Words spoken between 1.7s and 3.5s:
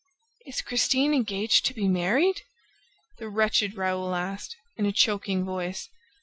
be married?" the